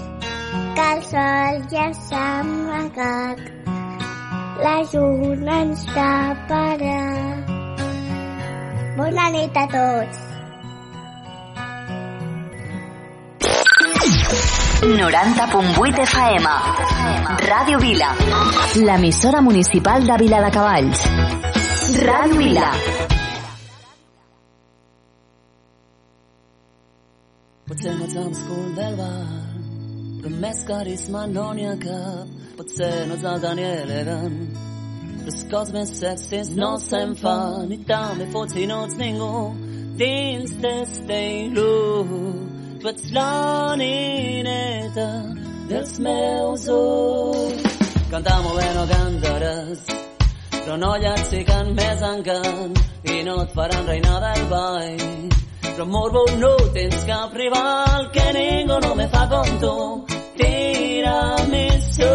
[0.74, 3.46] que el sol ja s'ha amagat
[4.64, 6.98] la lluna ens taparà.
[8.96, 10.29] Bona nit a tots
[14.80, 16.46] 90.8 FM.
[17.44, 18.14] Ràdio Vila.
[18.76, 21.02] L'emissora municipal de Vila de Cavalls.
[22.00, 22.70] Ràdio Vila.
[27.68, 29.28] Potser no ets a l'escul del bar,
[30.22, 32.30] però més carisma no n'hi ha cap.
[32.56, 34.38] Potser no ets el Daniel elegant,
[35.20, 37.68] però les coses més sexis no se'n fan.
[37.68, 39.34] I també fots si no ets ningú
[40.00, 42.49] dins d'este il·lu.
[42.80, 45.08] Tu ets la nineta
[45.68, 47.74] dels meus ulls.
[48.08, 49.82] Cantar molt bé no cantaràs,
[50.54, 55.04] però no llanciquen més encant i no et faran reina del ball.
[55.66, 59.74] Però morbo no tens cap rival que ningú no me fa com tu.
[60.40, 62.14] Tiramisú,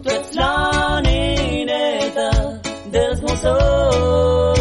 [0.00, 0.56] tu ets la
[1.04, 2.30] nineta
[2.96, 4.59] dels meus ulls.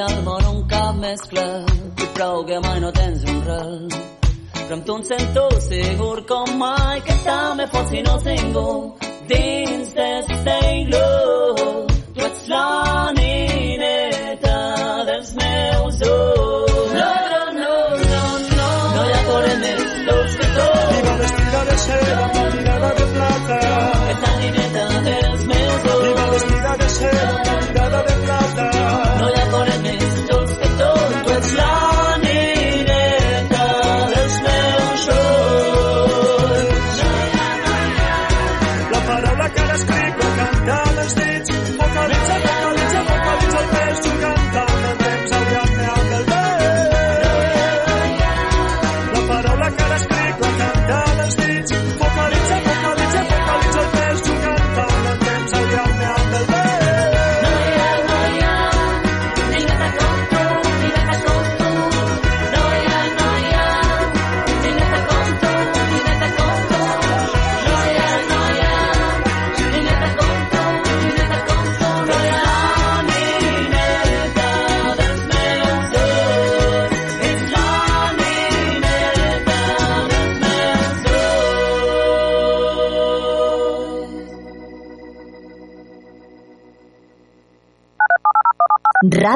[0.00, 1.64] Ha al món un cap més clar.
[2.04, 3.74] I prou que mai no tens un ral.
[4.54, 8.70] Però amb tu em sento segur com mai que també fots si no ningú
[9.28, 11.23] dins d'este iglú.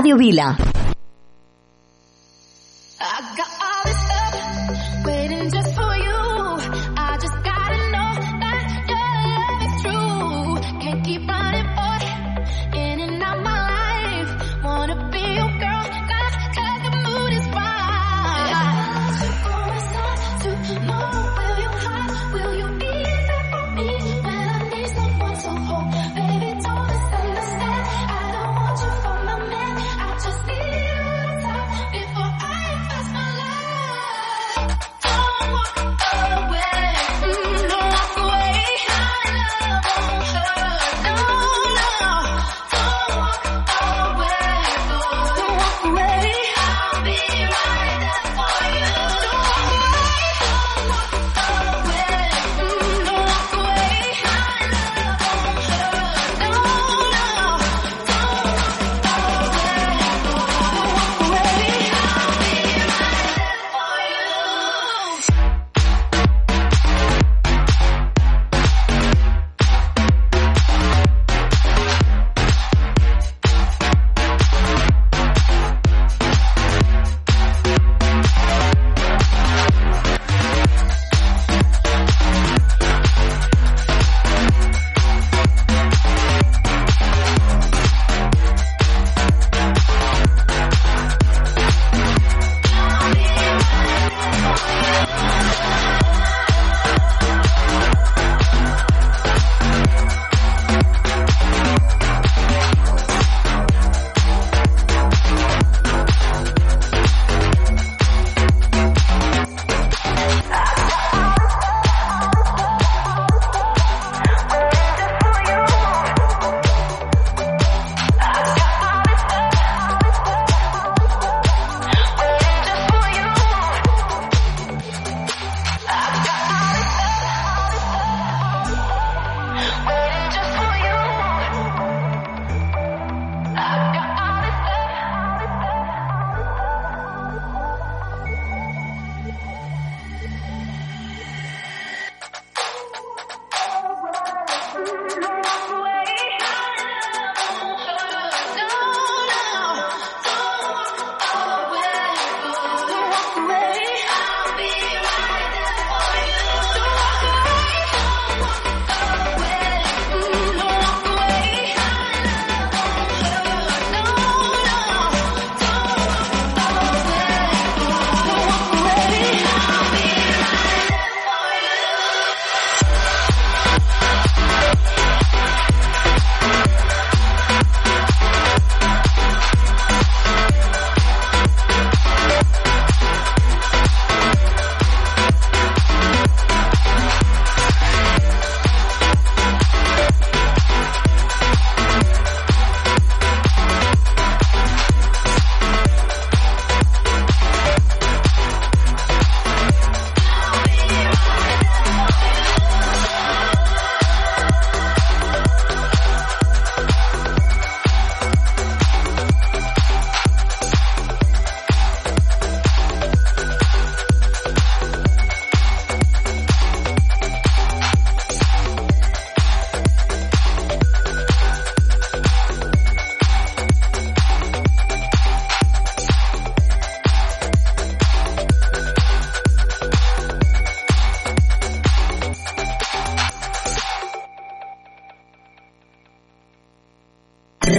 [0.09, 0.78] Radio Vila.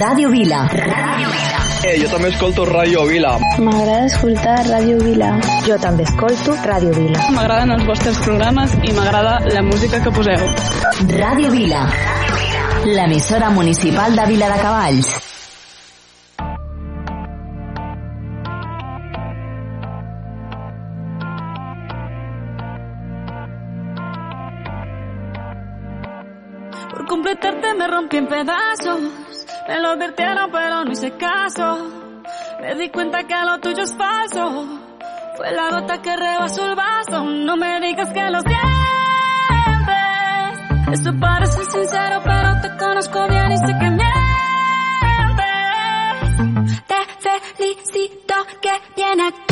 [0.00, 0.60] Ràdio Vila.
[0.70, 1.58] Ràdio Vila.
[1.84, 3.32] Eh, jo també escolto Ràdio Vila.
[3.64, 5.30] M'agrada escoltar Ràdio Vila.
[5.66, 7.24] Jo també escolto Ràdio Vila.
[7.34, 10.46] M'agraden els vostres programes i m'agrada la música que poseu.
[11.16, 11.82] Ràdio Vila.
[12.86, 15.10] L'emissora municipal de Vila de Cavalls.
[26.90, 29.00] Por completarte me rompí en pedazos.
[29.70, 31.78] Me lo advirtieron pero no hice caso.
[32.60, 34.66] Me di cuenta que lo tuyo es falso.
[35.36, 37.22] Fue la gota que rebasó el vaso.
[37.22, 38.58] No me digas que lo sientes.
[41.00, 44.08] Eso parece sincero pero te conozco bien y sé que mientes.
[46.88, 46.96] Te
[47.56, 49.49] felicito que bien actúas.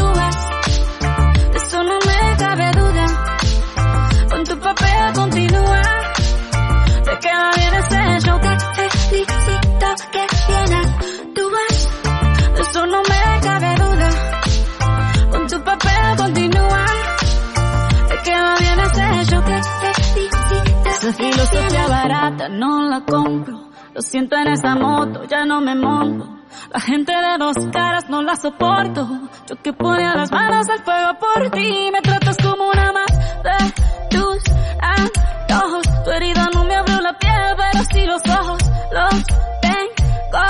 [22.49, 26.39] No la compro Lo siento en esa moto, ya no me monto
[26.73, 29.07] la gente de dos caras no la soporto.
[29.49, 31.91] Yo que ponía las manos al fuego por ti.
[31.93, 33.11] Me tratas como una más
[33.43, 33.73] de
[34.11, 34.43] tus
[34.81, 36.05] antojos.
[36.05, 38.59] Tu herida no me abrió la piel, pero sí los ojos.
[38.93, 39.25] Los
[39.63, 40.47] tengo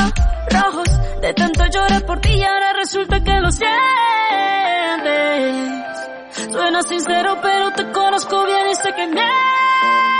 [0.50, 0.88] rojos.
[1.20, 3.68] De tanto llorar por ti y ahora resulta que lo sientes.
[6.52, 10.17] Suena sincero, pero te conozco bien y sé que mientes.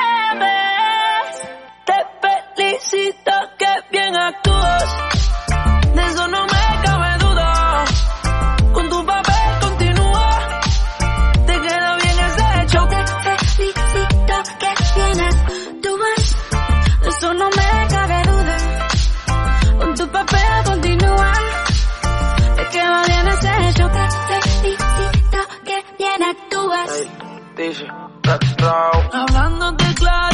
[4.28, 4.88] Actúas.
[5.94, 7.84] De eso no me cabe duda.
[8.74, 10.28] Con tu papel continúa.
[11.46, 12.80] Te queda bien ese hecho.
[12.88, 16.24] Te felicito que bien actúas.
[17.02, 18.56] De eso no me cabe duda.
[19.78, 21.32] Con tu papel continúa.
[22.56, 23.86] Te queda bien ese hecho.
[23.96, 26.90] Te felicito que bien actúas.
[29.12, 30.27] Hablándote claro,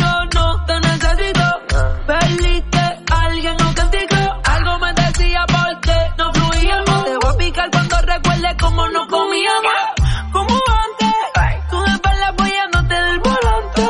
[8.61, 9.73] cómo no comíamos.
[10.33, 13.89] Como antes, tú de espalda apoyándote del volante.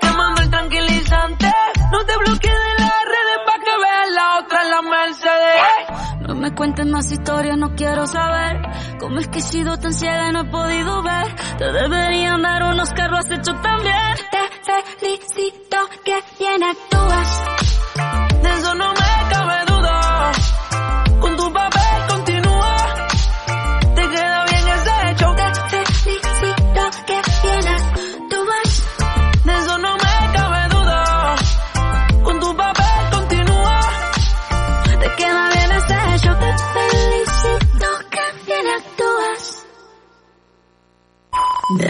[0.00, 1.52] Quemando el tranquilizante.
[1.92, 6.28] No te bloquees de las redes pa' que veas la otra en la Mercedes.
[6.28, 8.62] No me cuentes más historias, no quiero saber
[8.98, 11.34] cómo es que he sido tan ciega y no he podido ver.
[11.58, 13.96] Te deberían dar unos carros has hecho también.
[14.30, 16.91] Te felicito que bien actúas.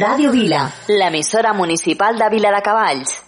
[0.03, 3.22] Ràdio Vila, l'emissora municipal de Vila de Cavalls.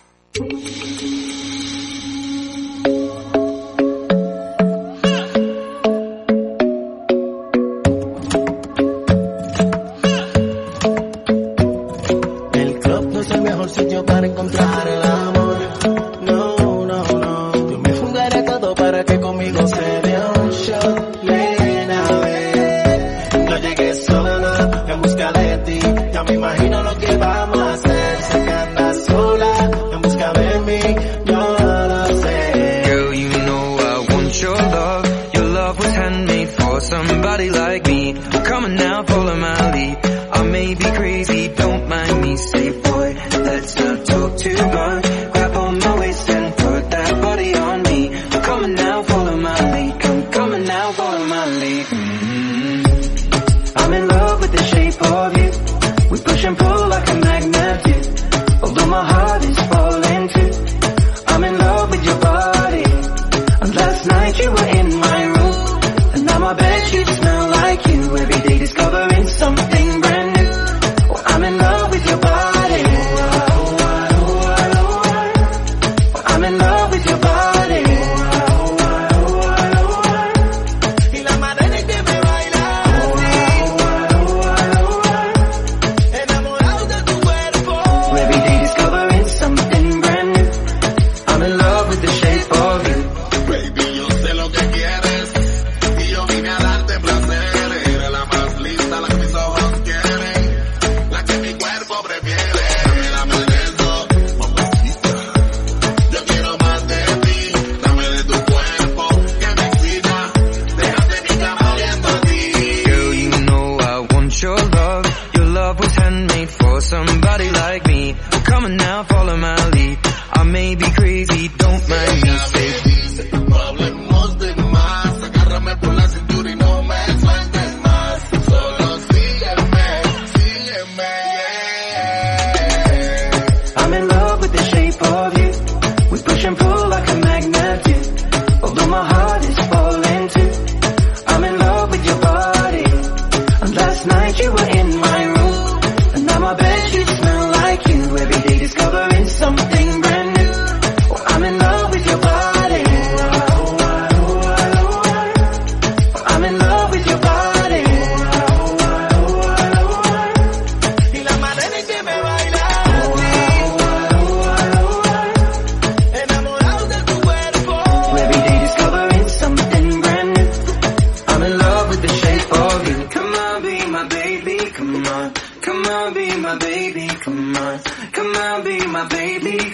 [179.08, 179.73] baby.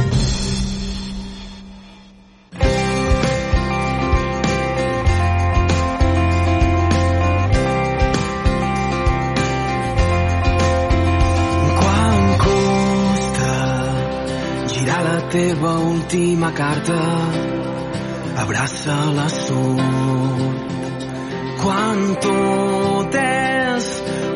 [16.11, 16.93] última carta.
[18.35, 20.59] Abraça la sort
[21.61, 23.87] quan tot és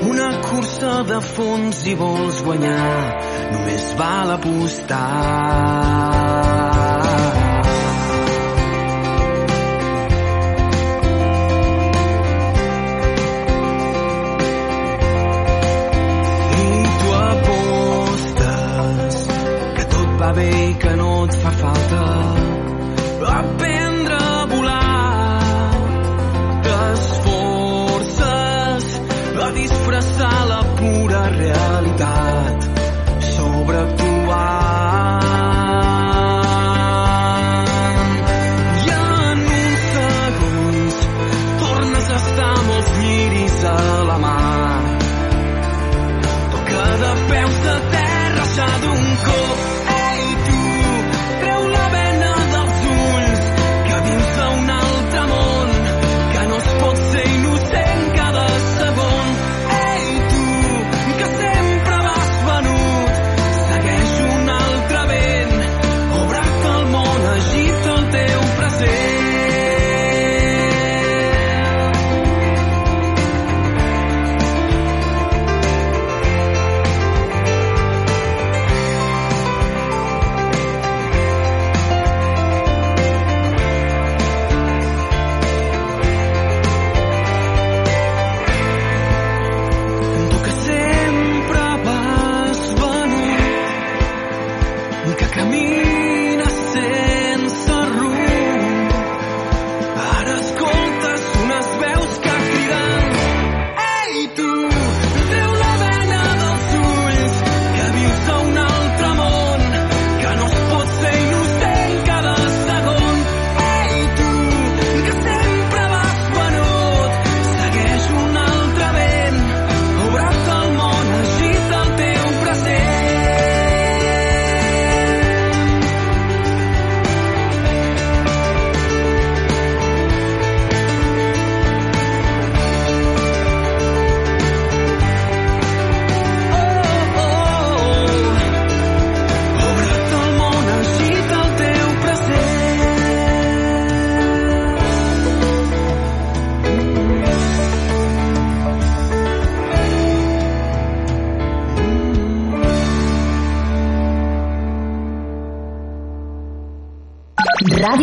[0.07, 3.19] una cursa de fons i vols guanyar.
[3.51, 5.05] Només val apostar.
[21.25, 22.01] no et fa falta.
[23.21, 23.74] La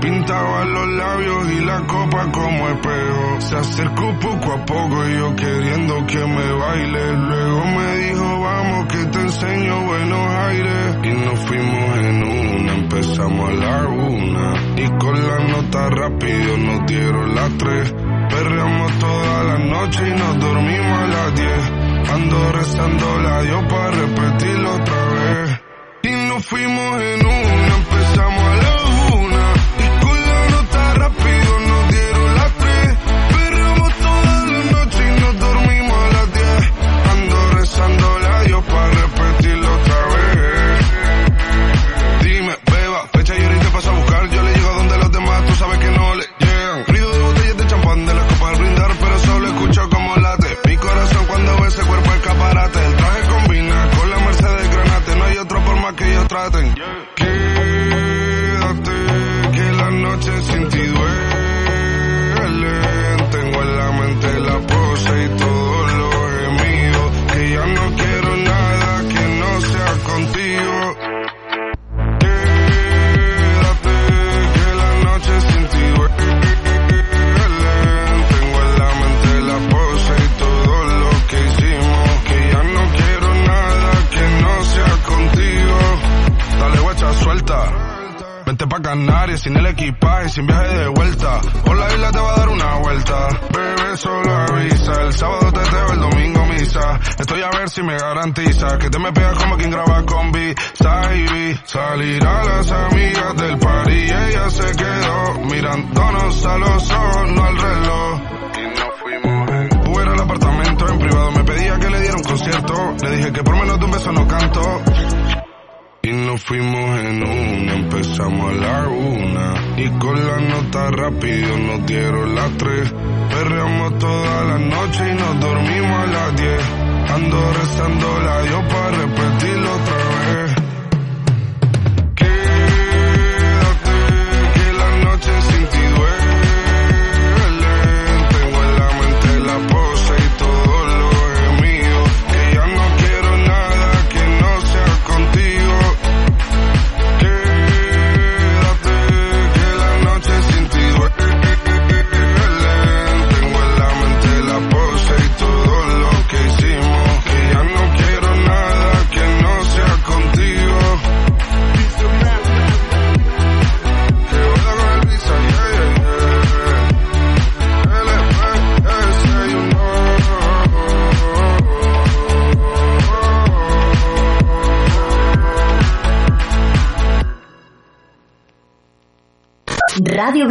[0.00, 3.40] pintaba los labios y la copa como espejo.
[3.40, 7.12] Se acercó poco a poco y yo queriendo que me baile.
[7.16, 10.96] Luego me dijo, vamos que te enseño buenos aires.
[11.02, 14.54] Y nos fuimos en una, empezamos a la una.
[14.76, 17.94] Y con la nota rápido nos dieron las tres.
[18.30, 21.72] Perreamos toda la noche y nos dormimos a las diez.
[22.12, 25.60] Ando rezando la yo para repetirlo otra vez.
[26.02, 27.33] Y nos fuimos en una.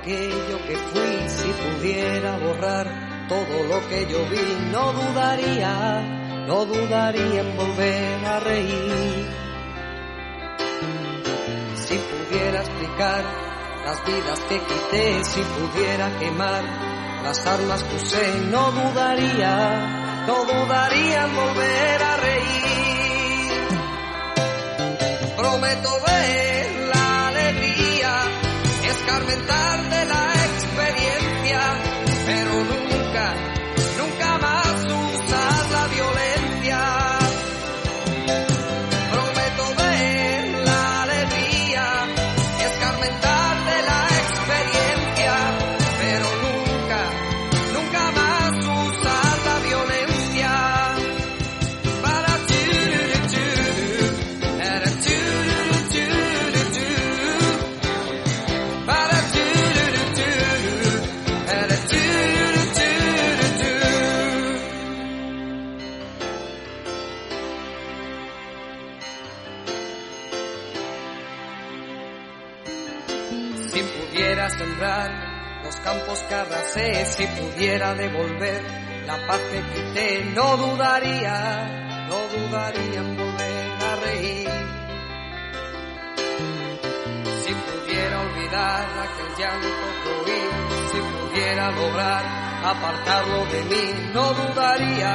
[0.00, 7.40] Aquello que fui, si pudiera borrar todo lo que yo vi, no dudaría, no dudaría
[7.40, 9.26] en volver a reír.
[11.74, 13.24] Si pudiera explicar
[13.84, 16.64] las vidas que quité, si pudiera quemar
[17.24, 23.68] las armas que usé, no dudaría, no dudaría en volver a reír.
[25.36, 26.77] Prometo ver
[28.98, 30.27] escarmentar de la
[77.10, 78.62] si pudiera devolver
[79.06, 84.48] la paz que quité, no dudaría, no dudaría en volver a reír.
[87.42, 90.42] Si pudiera olvidar aquel llanto que oí,
[90.92, 92.24] si pudiera lograr
[92.64, 95.14] apartarlo de mí, no dudaría,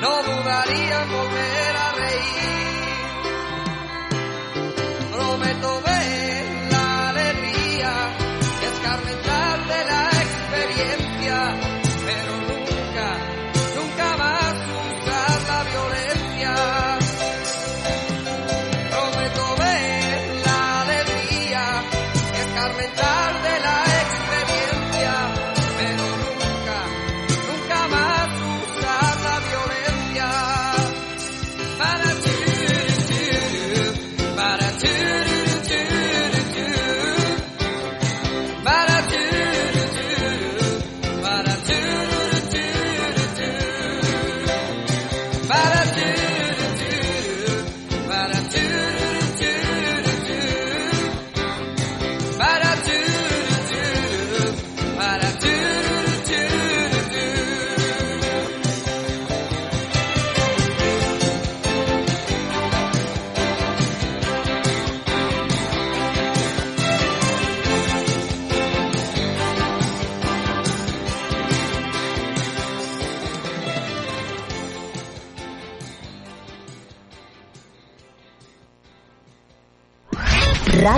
[0.00, 2.76] no dudaría en volver a reír.
[5.12, 7.92] Prometo ver la alegría,
[8.62, 11.75] escarmentar de la experiencia, Yeah.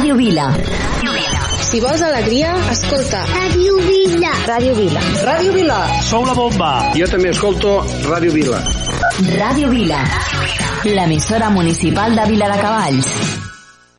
[0.09, 0.45] Ràdio Vila.
[1.69, 3.19] Si vols alegria, escolta.
[3.29, 4.31] Ràdio Vila.
[4.49, 5.03] Ràdio Vila.
[5.27, 5.77] Ràdio Vila.
[6.01, 6.71] Sou la bomba.
[6.97, 7.75] Jo també escolto
[8.07, 8.63] Ràdio Vila.
[9.37, 10.01] Ràdio Vila.
[10.89, 13.13] L'emissora municipal de Vila de Cavalls.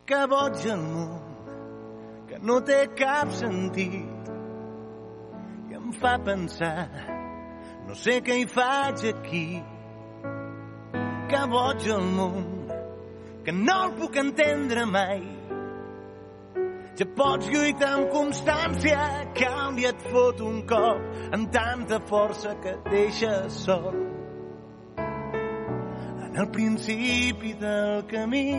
[0.10, 1.16] Que boig el món,
[2.26, 4.34] que no té cap sentit
[5.70, 6.88] i em fa pensar,
[7.86, 9.47] no sé què hi faig aquí.
[11.30, 12.49] Que boig el món,
[13.45, 15.38] que no el puc entendre mai.
[16.99, 18.99] Ja pots lluitar amb constància,
[19.77, 20.99] dia et fot un cop
[21.31, 23.95] amb tanta força que et deixa sol.
[26.25, 28.51] En el principi del camí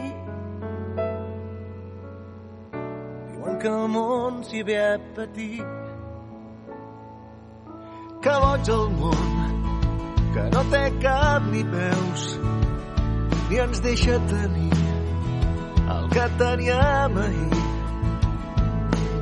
[3.28, 5.60] diuen que el món s'hi ve a patir.
[8.24, 9.28] Que boig el món,
[10.32, 12.24] que no té cap ni peus,
[13.50, 14.72] ni ens deixa tenir
[15.96, 17.69] el que teníem ahir.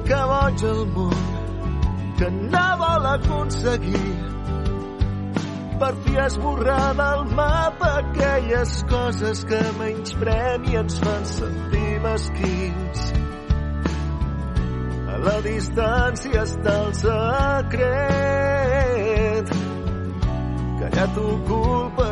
[0.08, 1.18] Que boig el món,
[2.16, 4.12] que no vol aconseguir
[5.78, 13.00] per fi esborrar del mapa aquelles coses que menysprem i ens fan sentir mesquins.
[15.12, 17.88] A la distància està el secret
[20.78, 22.06] que ja t'ocupa